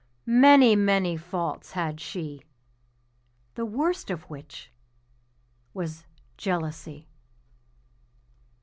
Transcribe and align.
many, 0.25 0.75
many 0.75 1.15
faults 1.15 1.73
had 1.73 1.99
she, 1.99 2.41
The 3.53 3.67
worst 3.67 4.09
of 4.09 4.27
which 4.31 4.71
was 5.75 6.05
jealousy. 6.37 7.07